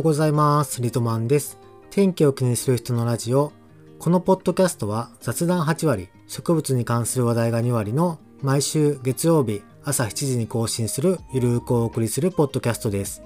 [0.00, 0.80] ようございます。
[0.80, 1.58] リトマンです。
[1.90, 3.52] 天気を気にする人のラジオ。
[3.98, 13.22] このポッドキャストは雑談8割、植物に関する話題が2割の毎週月曜日朝7時に更新するゆるーくお送りするポッドキャストです。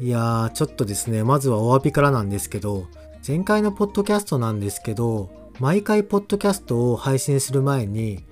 [0.00, 2.88] いやー、ちょっとですね、まずはお詫びからなんですけど、
[3.26, 8.22] 前回のポッドキャストなんですけど、毎回ポッドキャストを配信する前に、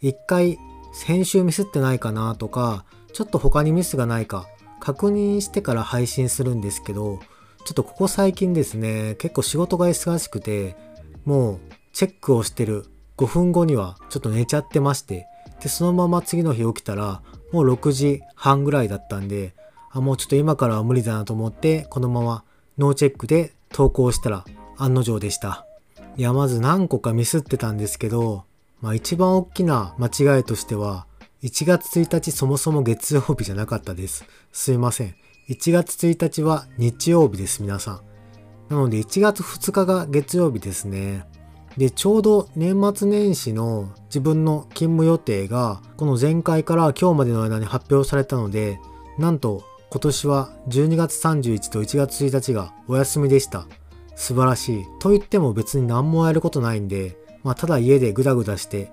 [0.00, 0.58] 一回
[1.04, 4.48] 編集ミスってないかなとか、ちょっと他にミスがないか
[4.80, 7.20] 確認してから配信するんですけど、
[7.64, 10.76] ちょっとここ最近ですね、結構仕事が忙しくて、
[11.24, 11.58] もう
[11.92, 15.26] チェックをしてる5分後にはちょっと寝ちゃってまして、
[15.60, 17.20] で、そのまま次の日起きたら、
[17.52, 19.54] もう6時半ぐらいだったんで、
[19.90, 22.44] あ、もうちょっと今からは無理だなと思って、このまま
[22.78, 24.44] ノーチェックで投稿したら
[24.76, 25.66] 案の定でした。
[26.16, 28.44] いや、まず何個かミスってたんですけど、
[28.80, 31.06] まあ一番大きな間違いとしては、
[31.42, 34.24] 1月1日そもそも月曜日じゃなかったです。
[34.52, 35.14] すいません。
[35.48, 38.00] 1月1日は日曜日です、皆さん。
[38.68, 41.24] なので1月2日が月曜日ですね。
[41.76, 48.80] で、ちょうど年末年始の自分の勤務予定が、この前回から今日までの間に発表されたので、
[49.16, 53.68] なんと今年は12月31と1月1日がお休みでした。
[54.16, 54.84] 素晴らしい。
[54.98, 58.90] と言っても別に何もやることないんで、まあただ家でグダグダして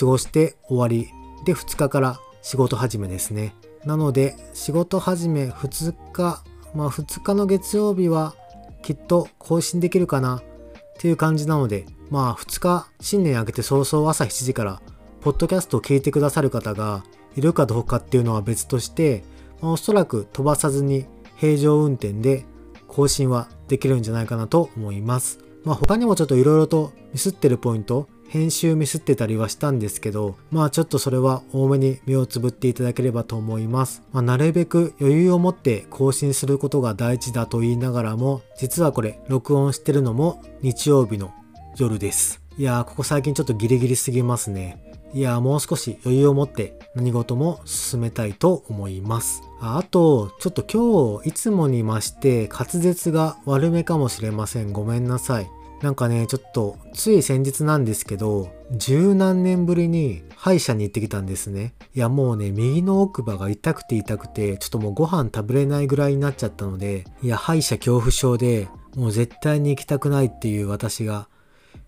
[0.00, 1.10] 過ごして終わり
[1.44, 3.54] で2日から仕事始めですね。
[3.84, 6.42] なので仕事始め2日、
[6.74, 8.34] まあ2日の月曜日は
[8.82, 10.42] きっと更新できるかなっ
[10.98, 14.80] ていう感じなので、まあ2日新年明けて早々朝7時から
[15.20, 17.04] ポッドキャストを聞いてくださる方が
[17.36, 19.24] いるかどうかっていうのは別として、
[19.60, 21.06] まあ、おそらく飛ばさずに
[21.36, 22.44] 平常運転で
[22.88, 25.38] 更新はできるんじゃないかなと思います。
[25.64, 34.02] まあ他にもちょっと色々とミスってるポイント編集ミスってたりはしたんですけど、まあちょっとそれは多めに目をつぶっていただければと思います。
[34.10, 41.30] まあなるべく余裕を持って更新することが大事だと言いながらも、実はこれ録音してるのも日曜日の
[41.76, 42.40] 夜です。
[42.56, 44.82] いやー、ここ最近ちょっとギリギリすぎますね。
[45.12, 49.42] いやー、もう少し余裕を持って何事も進めたいと思います。
[49.60, 54.72] あと、ちょっと今日いつもに増して滑舌が悪めかもしれません。
[54.72, 55.50] ごめんなさい。
[55.82, 61.74] なんかね、ちょっと、つい先日なんですけど、十何年ぶりに歯医者に行ってきたんですね。
[61.94, 71.28] いや、もうね、右の奥歯が痛くて痛くて、ちょっともうご飯食べれないぐらいになっちゃったので、いや、歯医者恐怖症で、もう絶対に行きたくないっていう私が、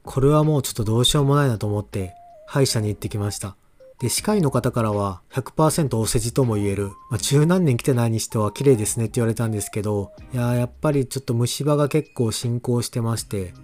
[0.02, 2.14] これはもうちょっとどうしようもないなと思って、
[2.48, 3.56] 歯医者に行ってきました。
[4.00, 13.54] で、歯科医の方からは100%お世辞とも言える、まあ、十何年来てないにしては綺麗ですねって言われたんですけど、いややっぱりちょっと虫歯が結構進行してまして、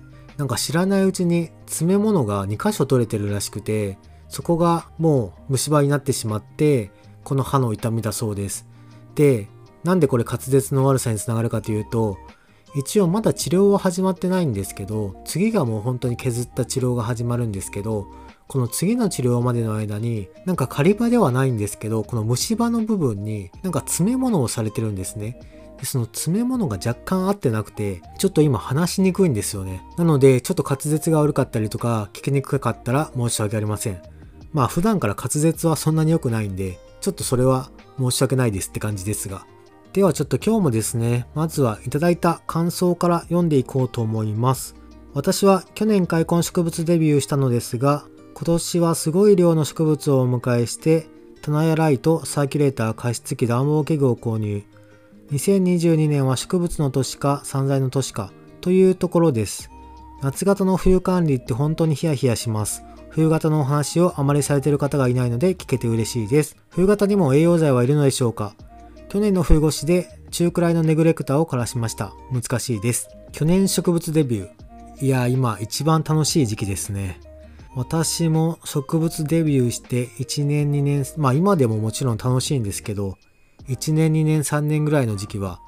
[0.40, 3.98] なんか知らないうちに詰め物が2箇所取れてるらしくて、
[4.30, 6.90] そこがもう虫歯になってしまって、
[7.24, 8.66] この歯の痛みだそうです。
[9.14, 9.48] で、
[9.84, 12.16] なんでこれ滑舌の悪さにつながるかというと、
[12.74, 18.06] 一応まだ治療は始まってないんですけど、次がもう本当に削った治療が始まるんですけど、
[18.48, 25.59] この次の治療までの間に、なんか仮歯ではないんですけど、この虫歯の部分になんか詰め物をされてるんですね。
[25.80, 29.82] でその詰め物が若干合ってなくて、ちょっと今話しにくいんですよね。
[29.96, 34.02] なので、ちょっと滑舌が悪かったりとか、聞きにくかったら申し訳ありません。
[34.52, 39.46] まあ普段から滑舌はそんなに良くないんで、ちょっとそれは申し訳ないですって感じですが。
[39.94, 44.74] ではちょっと今日もですね、まずはいただいた感想から読んでいこうと思います。
[45.14, 48.04] 私は去年開墾植物デビューしたのですが、
[48.34, 51.08] 今年はすごい量の植物をお迎えして、
[51.42, 54.62] 棚やライト、サーキュレーター、加湿器、暖房器具を購入。
[55.32, 59.70] 2022年は植物の年か散財の年かというところです。
[60.22, 62.82] 夏型の冬管理って本当にヒヤヒヤします。
[63.10, 66.56] 冬型のお話をあまりされている方がいないので聞けて嬉しいです。
[66.68, 68.54] 冬型にも栄養剤はいるのでしょうか
[69.08, 72.12] 去年の冬越しで中くらいのネグレクターを枯らしました。
[72.32, 73.08] 難しいです。
[73.32, 75.04] 去年植物デビュー。
[75.04, 77.20] いや、今一番楽しい時期ですね。
[77.76, 83.16] 私も植物デビューして1年2年、まあ今でももちろん楽しいんですけど、
[83.70, 85.60] 1年2年3年ぐらいの時期は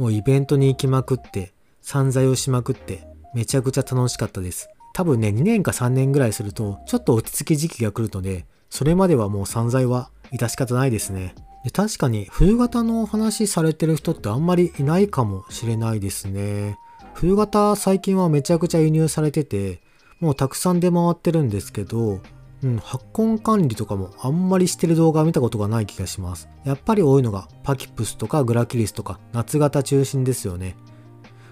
[0.00, 1.52] もうイベントに行きまくって、
[1.82, 4.70] 散財をしまくって、めちゃくちゃ楽しかったです。
[4.94, 11.34] 多分ね、2年か3年ぐらいすると、ちょっと落ち着き時期が来るので、それまではもう散財は致し方ないですね。
[11.62, 16.78] で確かに冬型のお話されてる人ってあんまりいないかもしれないですね。
[17.12, 19.82] 冬型最近はめちゃくちゃ輸入されてて、
[20.20, 22.20] もうたくさん出回ってるんですけど、
[22.62, 26.48] うん、発根管理とかもあんまりしてる動画見たことがない気がします。
[26.64, 30.76] やっぱり多いのがパキプスとかグラキリスとか夏型中心ですよね。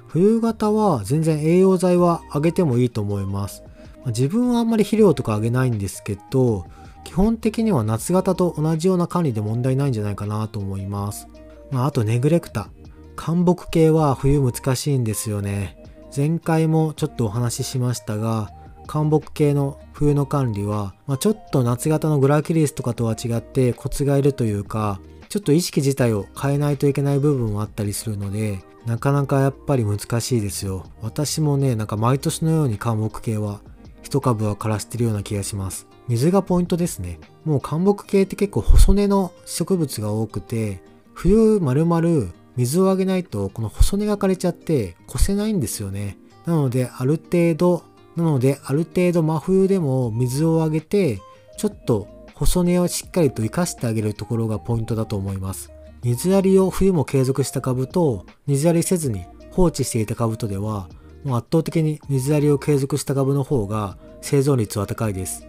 [0.06, 3.62] 冬型は全然栄養剤はあげてもいいと思います。
[4.06, 6.64] 自分はあんまり肥料とかあげないんですけど、
[7.04, 11.28] 基本的には夏型と同じような管理で問題ないんじゃないかなと思います。
[11.70, 12.70] まあ、あとネグレクタ。
[13.16, 15.82] 干木系は冬難しいんですよね。
[16.14, 18.50] 前回もちょっとお話ししましたが、
[18.88, 24.98] 干木系の冬の管理は、まあ、ちょっと夏型のグラキリスとかとは違ってコツがいるというか、
[25.28, 30.86] ちょっと意識自体を変えないといけない部分もあったりするので、なかなかやっぱり難しいですよ。
[31.02, 33.60] 私もね、なんか毎年のように干木系は
[34.02, 35.86] 一株は枯らしてるような気がします。
[36.08, 37.20] 水がポイントですね。
[37.44, 40.80] もう干木系って結構細根の植物が多くて、
[41.12, 46.16] 冬丸々水をあげないとこの細根が枯れちゃって越せないんですよね。
[46.46, 47.82] なのである程度、
[48.18, 51.20] なのである程度真冬でも水をあげて、
[51.56, 55.72] ちょっと細根をしっかりと活かしてあげるところがポイントだと思います。
[56.02, 60.88] 水やりを冬も継続した株と水やりせずに放置していた株とでは
[61.24, 65.46] もう圧倒的に水やりを継続した株の方が生存率は高いです。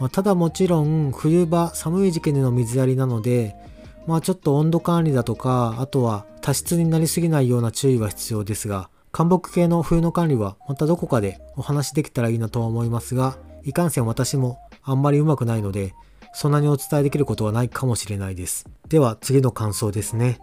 [0.00, 3.54] まあ、ただもちろん冬場寒い時期での水やりなので
[4.06, 15.94] まあちょっと温度管理だとかあとは多湿になりすぎないような注意は必要ですが干木系の冬の管理はまたどこかでお話できたらいいなとは思いますがいかんせん私もあんまりうまくないので
[16.32, 18.66] そんなにお伝えできることはないかもしれないです。
[18.88, 20.40] では次の感想ですね。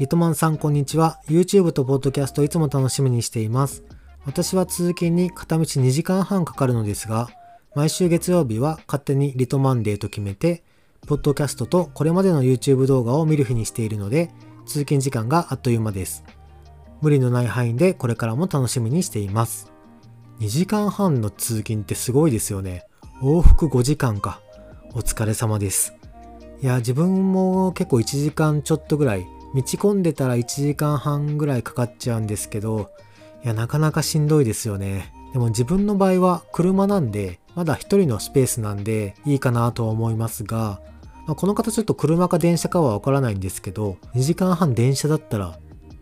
[0.00, 1.20] リトマンさんこんにちは。
[1.28, 3.84] YouTube と Podcast いつも楽しみにしています。
[4.26, 7.28] 私は通勤に片道2時間半かかるのですが、
[7.74, 10.64] 毎週月曜日は勝手にリトマンデーと決めて、
[11.06, 14.30] ポッドキャストとこれまでの YouTube 動画を見る日にしているので、
[14.66, 16.24] 通勤時間があっという間です。
[17.00, 19.70] 無理のない範囲でこれからも楽しみにしています。
[20.40, 22.84] 2時間半の通勤ってすごいですよね。
[23.20, 24.40] 往復5時間か。
[24.94, 25.94] お疲れ様です。
[26.62, 32.90] いや、自分も結構1時間ちょっとぐらい、道込んでたら1時間半ぐらいかかっちゃうんですけど、
[33.44, 35.12] いや、なかなかしんどいですよね。
[35.32, 40.80] でも自分の場合は車なんで、まだ一人のスペースなんでいいかなとは思いますが、
[41.26, 45.58] まあ、この方ちょっと車か電車かはわからないんですけど、2時間半電車だったら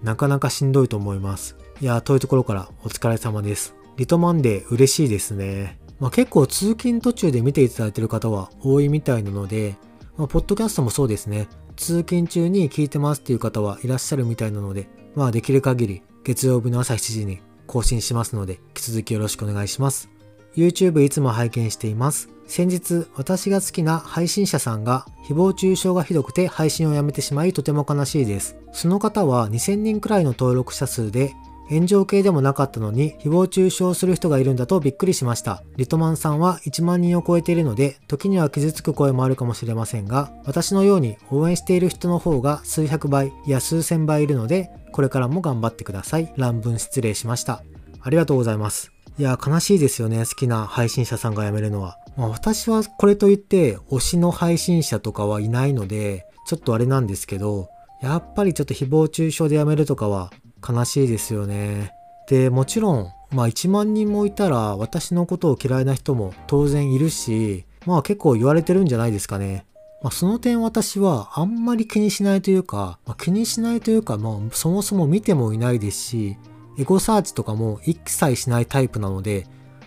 [0.07, 1.57] なかなかしんどいと思います。
[1.81, 3.75] いや、遠いところからお疲れ様です。
[3.97, 5.81] リトマンデー嬉しいですね。
[5.99, 9.75] まあ、結構通勤途中で見ていただいてる方は多いみたいなので、
[10.17, 11.49] まあ、ポッドキャストもそうですね。
[11.75, 20.09] 通勤中に聞いてますっていう方はいらっしゃるみたいなので、まあできる限り月曜日の朝7時に更新しますので、引き続きよろしくお願いします。
[20.55, 22.36] YouTube いつも拝見しています。
[22.47, 28.57] 先日、私が好きな配信者さんが誹謗中傷がひどくて配信をやめてしまいとても悲しいです。
[28.73, 31.35] その方は2000人くらいの登録者数で
[31.69, 35.63] 炎上系でもなかったのに誹謗中傷する人がいるんだとびっくりしました。
[35.77, 46.33] リトマンさんは1万人を超えているので、時には傷つく声もあるかもしれませんが、私のように応援している人の方が数百倍いや数千倍いるので、これからも頑張ってください。
[46.37, 47.63] 乱文失礼しました。
[48.01, 48.93] ありがとうございます。
[49.19, 50.25] いや、悲しいですよね。
[50.25, 51.99] 好きな配信者さんが辞めるのは。
[52.17, 57.69] まあ、私はこれといって推しの配信者とかはいないので、ちょっとあれなんですけど、
[58.03, 60.33] やっぱりちょっと誹謗中傷で辞めるとかは
[60.67, 61.93] 悲しいですよね。
[62.29, 69.67] で、もちろん、まあ1万人もいたら私のことを嫌いな人も当然いるし、まあ結構言われてるんじゃないですかね。
[70.03, 76.37] まあ、その点私はあんまり気にしないというか、まあ、気にしないというか、まあ、そもそも見てもいないですし、
[76.79, 79.47] エゴサーチとかも一切しないタイプなので、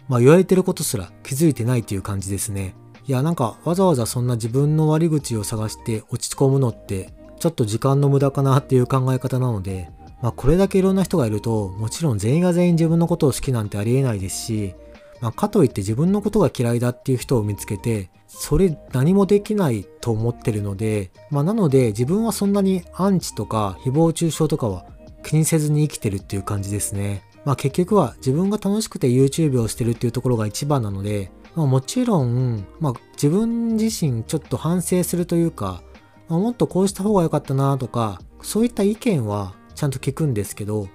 [0.10, 2.76] まあ言われてることすら気づいてないという感じですね。
[3.08, 9.90] いやなんかわざわざそんな自分の悪口を探して落ち込むのってちょっと時間の無駄かなっていう考え方なので、
[10.22, 14.76] まあこれだけいろんな人がいると、もちろん全員が全員自分のことを好きなんてありえないですし、
[15.22, 24.86] まあかといって自分のことが嫌いだっていう人を見つけて、それ何もできないと思ってるので、まあなので自分はそんなにアンチとか誹謗中傷とかは
[25.24, 27.24] 気にせずに生きてるっていう感じですね。
[27.50, 35.82] まあ結局は自分が楽しくて YouTube をしてるっていうところが一番なので、まあ、もちろん、まあ自分自身ちょっと反省するというか、
[36.28, 40.90] まあ、もっとこうした方が良かったなとか、そういった意見はちゃんと聞くんですけど、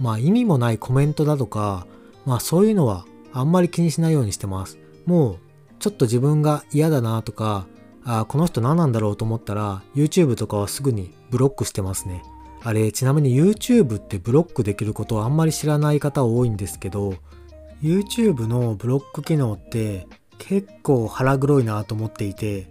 [0.00, 1.86] まあ意味もないコメントだとか、
[2.26, 4.78] まあそういうのはあんまり気にしないようにしてます。
[5.06, 5.38] もう
[5.78, 7.68] ちょっと自分が嫌だなとか、
[8.04, 12.24] あこの人何なんだろうと思ったら YouTube とかはすぐにブロックしてますね。
[12.62, 17.14] あれ、ちなみに YouTube ってブロックできることをあんまり知らない方多いんですけど、
[17.82, 20.06] YouTube のブロック機能って
[20.38, 22.66] 結構腹黒いなと思っていて、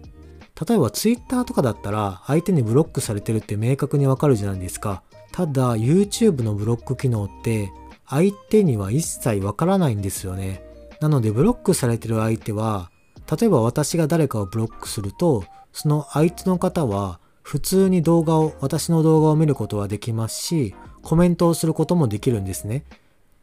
[0.68, 5.02] 例えば Twitter とかだったら相手にブロックされてるって明確にわかるじゃないですか。
[5.32, 7.72] ただ YouTube のブロック機能って
[8.06, 10.62] 相手には一切わからないんですよね。
[11.00, 12.90] なのでブロックされてる相手は
[13.30, 22.84] 例えば私が誰かをブロックするとその相手の方は普通に動画を私の動画を見ることはできますしコメントをすることもできるんですね。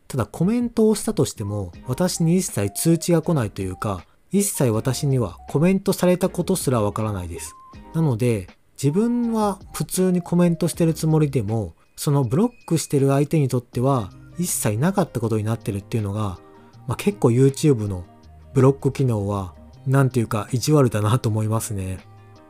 [0.08, 7.56] ただコメントをしたとしても私に一切通知が来ないというか一切私にはコメントされたことすらわからないです。
[7.94, 8.48] なので
[8.82, 16.40] 自分は普通にコメントしてるつもりでもそのブロックしてる相手にとっては一切なかったことになってるっていうのが、
[16.88, 18.06] まあ、結構 YouTube の
[18.54, 19.56] ブロック機能は
[19.88, 22.00] なんていうか意地悪だなと思いますね。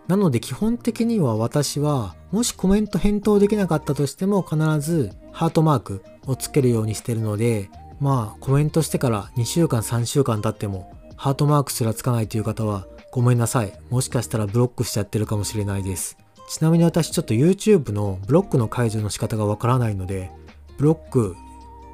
[0.08, 13.74] なので基本的には私はもしコメント返答できなかったとしても必ずハートマークをつけるようにしてるのでまあコメントしてから2週間3週間経ってもハートマークすらつかないという方はごめんなさい。
[13.90, 16.18] もしかしたらブロックしちゃってるかもしれないです。
[16.48, 20.32] ちなみに私ちょっと YouTube のブロックの解除の仕方がわからないので
[20.78, 21.36] ブロック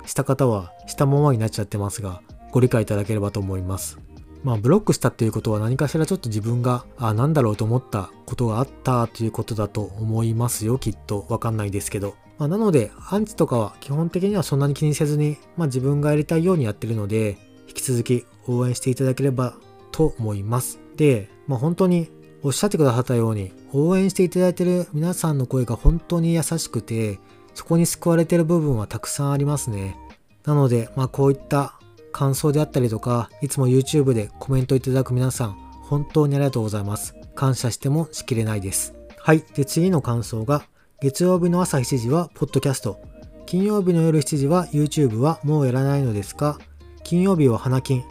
[0.05, 3.97] した方はしたままになっちゃってますがご理解いただければと思います。
[4.43, 11.25] まあ、ブロックしたっていうことは何かしらちょっと自分が、あ、なんだろうと思ったことがあったということだと思いますよ、きっと。
[11.29, 12.15] わかんないですけど。
[12.37, 19.55] まあ、なので、アンチとかは基本的にはそんなに気にせずに、まあ、自分がやりたいようにやってるので、引き続き応援していただければ
[19.91, 20.79] と思います。
[20.97, 22.09] で、まあ、本当に
[22.43, 27.19] おっしゃってくださったように、応援していただいてる皆さんの声が本当に優しくて、
[27.53, 29.95] そこに救われてる部分はたくさんありますね。
[30.43, 31.79] なので、まあこういった
[32.13, 37.15] 感想であったりとか、いつも YouTube でコメントいただく皆さん、本当にありがとうございます。
[37.35, 38.93] 感謝してもしきれないです。
[39.17, 39.43] はい。
[39.55, 40.63] で、次の感想が、
[41.01, 43.01] 月曜日の朝7時はポッドキャスト。
[43.45, 46.57] 金曜日の夜7時は YouTube はもうやらないのですか？
[47.03, 48.03] 金曜日は花金。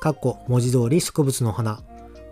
[0.00, 1.82] かっこ文字通り植物の花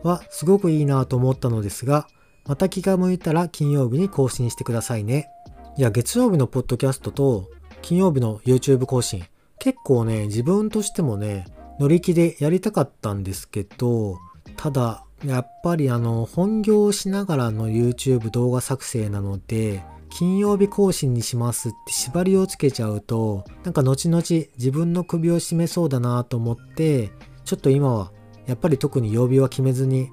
[0.03, 2.07] はすごくいいなと思ったのですが、
[2.47, 5.29] また気が向いたら金曜日に更新してくださいね。
[5.77, 7.49] いや、月曜日のポッドキャストと
[7.83, 9.25] 金曜日の YouTube 更新、
[9.59, 11.47] 結構ね、自分としてもね、
[11.81, 14.19] 乗り気でやりたかったんですけど、
[14.57, 24.23] ただ、やっぱりあの、本業をしながらの YouTube 動画作成なので、金曜日更新にしますって縛りをつけちゃうと、なんか後々
[24.57, 27.11] 自分の首を絞めそうだなと思って、
[27.45, 28.13] ちょっと今は
[28.47, 30.11] やっぱり特に曜日は決めずに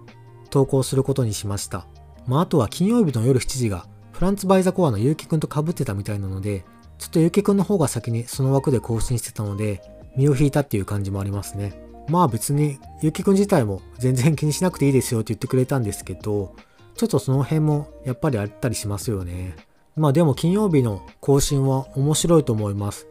[0.50, 1.86] 投稿することにしました。
[2.26, 6.66] まああとは金曜日の夜7時がフランツ・バイザコアのゆうきくんと被ってたみたいなので、
[7.02, 9.82] ちょっとゆうきくんの方が先にその枠で更新してたので、
[10.16, 11.74] 身を引いたっていう感じもありますね。
[12.08, 16.56] まあ別に、ゆうきくん自体も全然気にしなくていいですよって言ってくれたんですけど、
[16.96, 19.56] ちょっとその辺もやっぱりあったりしますよね。
[19.96, 23.08] まあでも金曜日の更新は面白いと思います。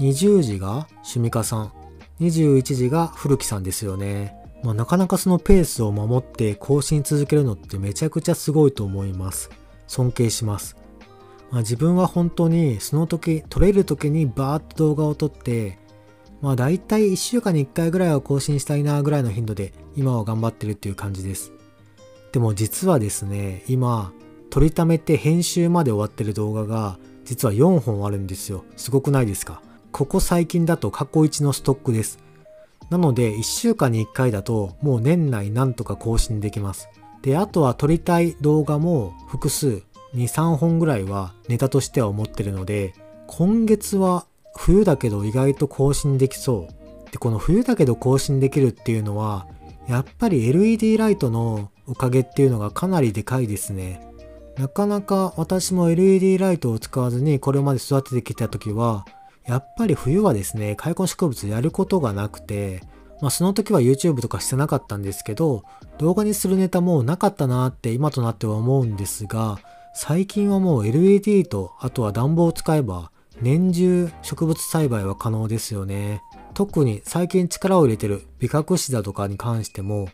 [0.00, 1.72] 20時が趣味家さん、
[2.20, 4.34] 21時が古木さんですよね。
[4.62, 9.50] まあなかなかそのペースを守って更新続けるのってめちゃくちゃすごいと思います。
[9.86, 10.76] 尊敬します。
[11.54, 15.78] まあ、自分は本当にその時、撮れる時にバーッと動画を撮って、
[16.40, 21.52] まあ大体1週間に1回ぐらいは更新したいなぐらいの頻度で今は頑張ってるっていう感じです。
[22.32, 24.12] でも実はですね、今、
[24.50, 28.64] 撮りためて編集まで終わってる動画が実は4本あるんですよ。
[28.76, 29.62] すごくないですか？
[29.92, 32.18] ここ最近だと過去一のストックです。
[32.90, 36.88] なので1週間に1回だともう年内なんとか更新できます。
[37.22, 39.84] で、あとは撮りたい動画も複数、
[40.14, 42.94] 2、3本ぐらいはネタとしては思ってるので、
[43.26, 47.10] 今月は冬だけど意外と更新できそう。
[47.10, 49.46] で、この冬だけど更新できるっていうのは、
[49.88, 54.00] やっぱり LED ライトのおかげっていうのがかなりでかいですね。
[54.56, 59.04] なかなか私も LED ライトを使わずにこれまで育ててきた時は、
[59.46, 62.82] やっぱり冬はですね、開墾植物やることがなくて、
[63.20, 65.64] まあその時は YouTube とかしてなかったんですけど、
[65.98, 69.58] 動画にするネタもなかったなって今となっては思うんですが、
[69.96, 76.20] 最近はもう LED とあとは暖房を使えば年中植物栽培は可能ですよね。
[76.52, 80.08] 特に最近力を入れてる美隠しだとかに関しても、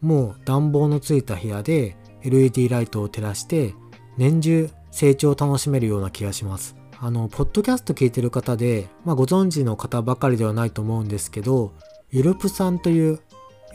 [0.00, 3.74] もう暖房のついた部屋で LED ライトを照らして
[4.16, 6.74] 年中成長を楽しめるような気がします。
[6.98, 11.72] あの、ポッドキャスト聞いてる方で、まあご存知の方ばかりではないと思うんですけど、
[12.10, 13.20] ゆるぷさんという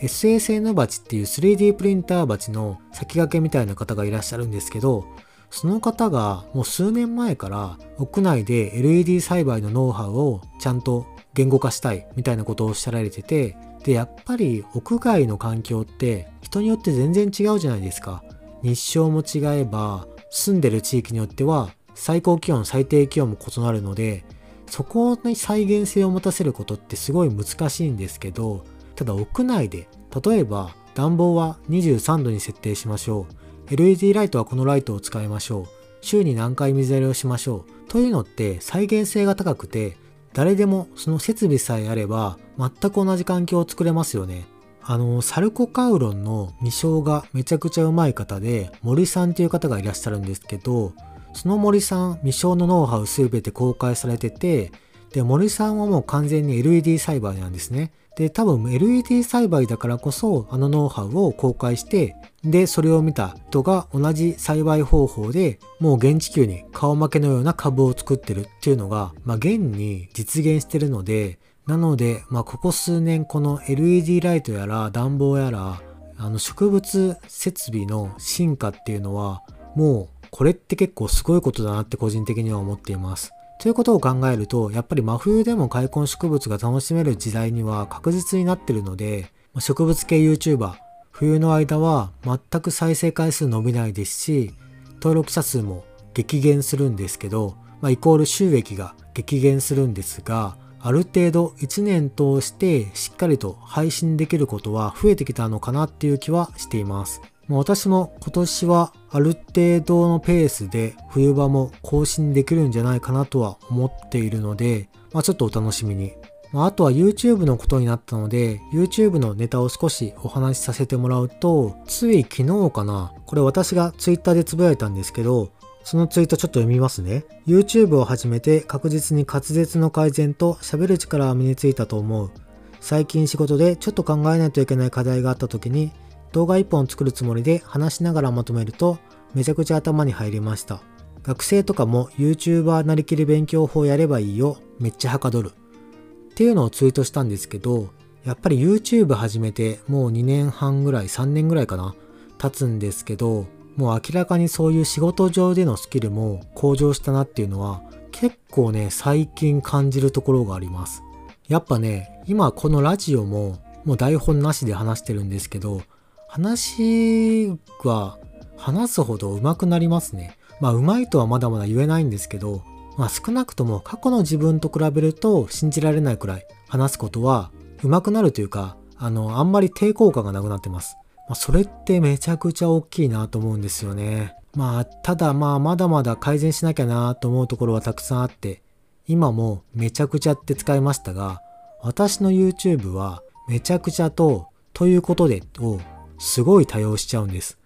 [0.01, 5.05] SSN 鉢っていう 3D プリンター鉢の先駆けみたいな方がいらっしゃるんですけど、
[5.49, 18.23] その方がもう数年前から屋内で LED 栽培のノウハウをちゃんと言語化したいみたいなことをおっしゃられてて、で、やっぱり屋外の環境って人によって全然違うじゃないですか。
[18.63, 24.25] 日照も違えば、住んでる地域によっては最高気温、最低気温も異なるので、
[24.67, 29.87] そこに再現性を持たせることってすごい難しいんですけど、ただ屋内で、
[30.25, 33.44] 例えば暖房は23度に設定しましょう。
[33.69, 35.65] LED ライトはこのライトを使いましょう。
[36.01, 37.89] 週に何回水やりをしましょう。
[37.89, 39.97] というのって再現性が高くて、
[40.33, 44.45] 誰でもその設備さえあれば全く同じ環境を作れますよね。
[44.83, 50.93] あの、サルコカウロンの未生がめちゃくちゃうまい方で、森さんっていう方がいらっしゃるんですけど、
[51.33, 54.71] その森さん、未生のノウハウすべて公開されてて、
[55.15, 57.93] で、森さんはもう完全に LED 栽培なんですね。
[58.17, 75.81] で、多分 LED 栽培だからこそあのノウハウを公開して、で、それを見た人が同じ栽培方法でもう現地球に顔負けのような株を作ってるっていうのが、まあ現に実現してるので、なので、まあここ数年この LED ライトやら暖房やら、
[76.17, 79.43] あの植物設備の進化っていうのは
[79.75, 83.31] もうこれって結構すごいことだなって個人的には思っています。
[83.59, 90.73] ということを考えると、やっぱり真冬でも開墾植物が楽しめる時代には確実になってるので、植物系 YouTuber、
[91.11, 94.53] 冬の間は全く再生回数伸びないですし、
[94.95, 107.21] 登録者数も激減するんですけど、まあ、イコール収益が激減するんですが、ある程度1年通してしっかりと配信できることは増えてきたのかなっていう気はしています。
[107.47, 116.13] もう私も今年はある程度のペースで冬場も更新できるんじゃないかなとは思っているので、まあ、ちょっとお楽しみに。
[116.51, 125.49] まあ、あとは YouTube のことになったので、YouTube のネタを少しお話しさせてもらうと、つい昨日かな、これ私が Twitter でつぶやいたんですけど、
[125.83, 127.25] そのツイートちょっと読みますね。
[127.45, 132.31] YouTube を始めて確実に滑舌の改善と喋る力は身についたと思う。
[132.79, 135.91] 最近仕事でちょっと考えないといけない課題があった時に
[136.35, 138.99] 動画1本作るつもりで話しながらまとめると
[139.33, 140.81] めちゃくちゃ頭に入りました。
[141.23, 144.57] 学生とかも YouTuber なりきり勉強法やればいいよ。
[144.77, 145.51] めっちゃはかどる。
[145.51, 147.87] っていうのをツイートしたんですけど、
[148.25, 151.95] やっぱり YouTube 始めてもう2年半ぐらい、3年ぐらいかな、
[152.37, 161.01] 経つんですけど、もう明らかにそういう仕事上でのスキルも向上したなっていうのは結構ね、最近感じるところがあります。
[161.47, 165.81] やっぱね、今このラジオももう台本なしで話してるんですけど、
[166.27, 167.49] 話
[167.83, 168.17] は
[168.57, 170.37] 話すほど上手くなりますね。
[170.59, 172.63] まあ上手いとはまだまだ言えないんですけど、
[172.97, 177.51] まあ少なくとも過去の自分と比べると信じられないくらい話すことは
[177.83, 180.95] 上手くなるというか、あの、あんまり抵抗感がなくなってます。
[181.27, 184.35] まあそれってめちゃくちゃ大きいなと思うんですよね。
[184.55, 188.61] まあただまあまだまだ改善しなきゃなと思うところはたくさんあって、
[189.07, 191.41] 今もめちゃくちゃって使いましたが、
[191.81, 195.79] 私の YouTube はめちゃくちゃとということでを
[196.17, 197.57] すごい多用しちゃうんです。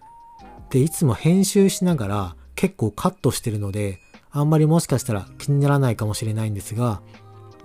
[0.70, 3.98] で、いつも編集しながら結構カットしてるので、
[4.30, 7.02] あんまりもしかしたら気にならないかもしれないんですが、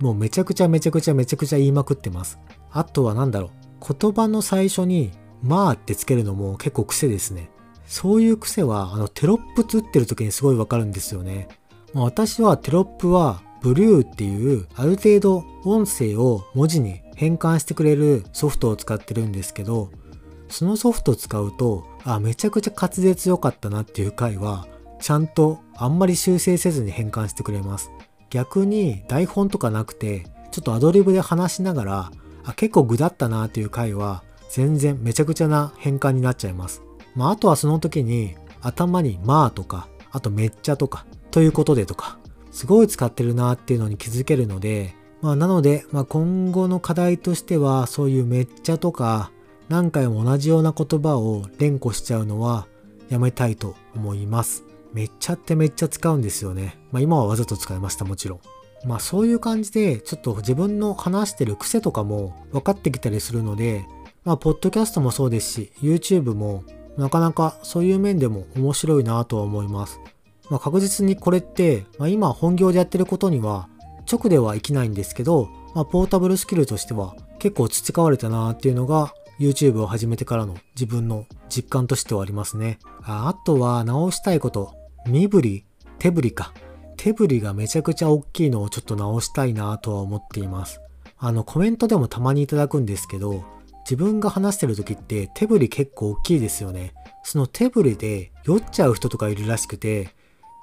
[0.00, 2.38] もうめちゃくちゃめちゃくちゃめちゃくちゃ言いまくってます。
[2.70, 3.94] あとは何だろう。
[4.00, 7.50] 言葉の最初に、まあってつけるのも結構癖ですね。
[7.86, 11.48] そういう癖は、あのテロップ打ってる時にすごいわかるんですよね。
[11.94, 19.90] 私はテロップは、ブリューっていう、ある程度音声を文字に変換してくれるソフトを使ってるんですけど、
[20.48, 24.66] そのソフト使うと、あ、めちゃくちゃ滑舌良かったなっていう回は、
[25.00, 27.90] ちゃんとあんまり修正せずに変換してくれます。
[28.30, 32.10] 逆に台本とかなくて、ちょっとアドリブで話しながら、
[32.44, 36.82] あ、結構具だったなっていう回は、全然めちゃくちゃな変換になっちゃいます。
[37.14, 42.18] まあ、あとはその時に頭にまあとか、あとめっちゃとか、ということでとか、
[42.52, 49.30] すごい使ってるなっていうのに気づけるので、まあなので、まあ今後の課題としては、そういうめっちゃとか、
[49.68, 52.66] 何回も同じような言葉を連呼しちゃうのは
[53.08, 54.64] やめたいと思います。
[54.92, 56.78] めっちゃってめっちゃ使うんですよね。
[56.92, 58.40] まあ今はわざと使いました、もちろん。
[58.86, 63.84] まあそういう感じで、ちょっと自分の話してる癖とかも分かってきたりするので、
[64.24, 66.64] まあポッドキャストもそうですし、YouTube も
[66.96, 70.00] なかなかそういう面でも面白いなとは思います。
[70.48, 73.68] まあ確実にこれって、まあ今本業でやってることには
[74.10, 82.78] 直では生きないんですけど、まあポータブルスキルとしては結構培われたなっていうのが YouTube を始めてからの自分の実感としてはありますね。
[83.02, 84.74] ああとは直したいこと。
[85.06, 85.64] 身振り
[85.98, 86.52] 手振りか。
[86.96, 90.80] 手振りがめちゃくちゃ大きいのをちょっと直したいなとは思っています。
[91.18, 93.44] あのコメントでもたまにいただくんですけど、
[93.84, 96.94] 自分が話してる時って手振り結構大きいですよね。
[97.22, 100.14] その手振りで酔っちゃう人とかいるらしくて、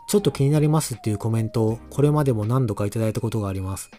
[0.08, 3.90] ちょっと気になりますっていうコメントをこれまでも何度かいただいたことがあります。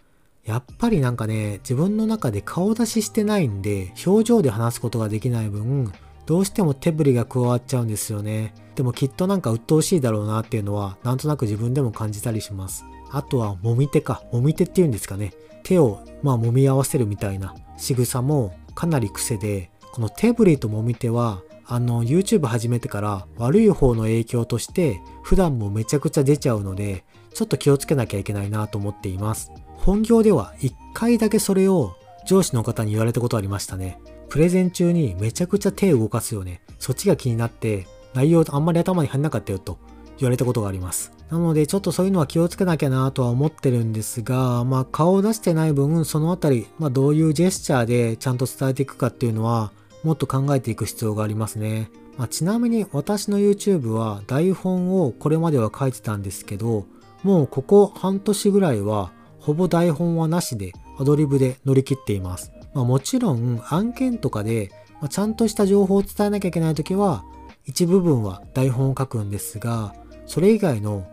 [0.45, 5.93] やっぱりなんかね、自分の中で顔出ししてないんで、表情で話すことができない分、
[6.27, 8.55] どうしても手振りが加わっちゃうんですよね。
[8.75, 12.85] でもきっとなんか鬱陶しいだろうなっていうのは、なんとなく自分でも感じたりします。
[13.11, 14.23] あとは、もみ手か。
[14.33, 15.33] もみ手っていうんですかね。
[15.63, 29.51] 手を、まあ、揉み合わせるみたいな仕草もかなり癖で、この手振りともみ手は、あの、YouTube 始めてから悪い方の影響として、普段もめちゃくちゃ出ちゃうので、ちょっと気をつけなきゃいけないなと思っています。
[29.85, 31.95] 本業では1回だけそれを
[32.27, 34.01] 上司の方に言われたことありましたね。
[34.31, 36.63] プレゼン中にめちゃくちゃ手を動かすよね。
[36.79, 39.79] そっちが気になって内容あんまり頭に入んなかったよと
[40.17, 41.13] 言われたことがあります。
[41.29, 49.71] なのでちょっとそういうのは気をつけなきゃなとは思ってるんですが、まあ顔を出してない分そのあたり、まあどういうジェスチャーでちゃんと伝えていくかっていうのは
[50.03, 51.91] もっと考えていく必要がありますね。
[52.17, 56.87] まあ、ちなみに私の YouTube は台本をこれまでは書いてたんですけど、
[57.23, 59.13] もうここ半年ぐらいは
[59.45, 62.51] ほぼ台本はなしでアドリブで乗り切っています。
[62.73, 64.71] まあ、もちろん案件とかで、
[65.03, 67.25] ま、ちゃんとした情報を伝えなきゃいけない時は
[67.67, 71.07] 一部分は台本を書くんですが、それ以外の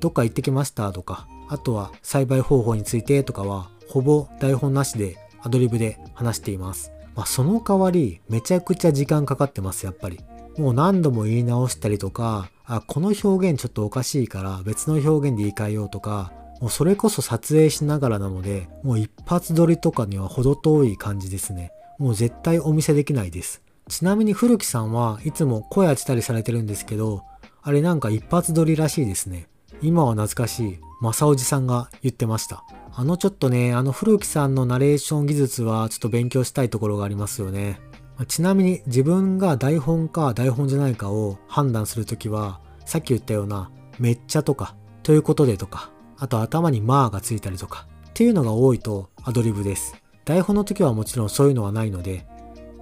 [0.00, 6.92] どっか行ってきましたとか、あとは栽培方法についてとかはほぼ台本なしでアドリブで話しています。
[7.16, 10.20] まあ、その代わりめちゃくちゃ時間かかってます、やっぱり。
[10.58, 21.72] もう何度も言い直したりとか、あ、この表現ちょっとおかしいから別の表現で言い換えようとか、もうそれこそ撮影しながらなので、もう一発撮りとかには程遠い感じですね。
[21.98, 23.62] もう絶対お見せできないです。
[23.88, 27.22] ちなみに古木さんはいつも声当てたりされてるんですけど、
[27.62, 29.48] あれなんか一発撮りらしいですね。
[29.80, 32.64] 今は懐かしい、正おじさんが言ってました。
[32.92, 37.80] あのちょっとね、あの古木さんのナレーション技術はちょっと勉強したいところがありますよね。
[38.26, 49.94] ちなみに自分が台本か台本じゃないかを判断するときは、さっき言ったようなめっちゃとか、ということでとか、あと頭にまあがついたりとか、っていうのが多いとアドリブです。
[50.24, 52.26] 台本の時はもちろんそういうのはないので、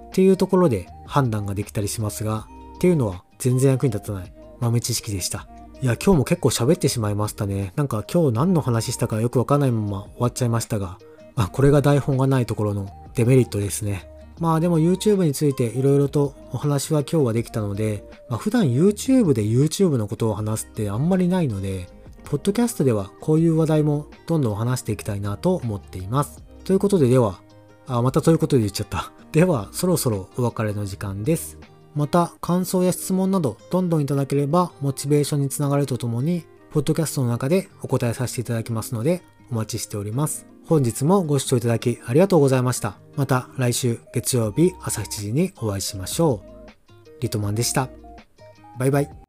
[0.07, 5.47] っていうところで判断ができたりしますが、っていうのは全然役に立たない豆知識でした。
[5.79, 7.73] いや、今日も結構喋ってしまいましたね。
[7.75, 10.97] なんか今日何の話したかよくわかんないまま終わっちゃいましたが、
[11.35, 14.09] まあこれが台本がないところのデメリットですね。
[14.39, 21.87] まあでも YouTube についていろいろとお話は今日はできたので、まあ、普段 YouTube で YouTube のことを話すってあんまりないので、
[22.27, 26.43] ポッドキャストではこういう話題もどんどん話していきたいなと思っています。
[26.65, 27.39] ということででは、
[27.87, 29.13] あ、またということで言っちゃった。
[29.31, 31.57] では、そろそろお別れの時間です。
[31.95, 40.45] また、感想や質問などどんどんいただければモチベーションにつながるとともに、ポッドキャストの中でお答えさせていただきますので、お待ちしております。
[40.65, 42.97] 本日もご視聴いただきありがとうございました。
[43.15, 47.21] また来週月曜日朝7時にお会いしましょう。
[47.21, 47.87] リトマンでした。
[48.77, 49.26] バイバイ。